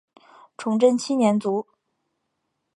[0.57, 1.67] 崇祯七年卒。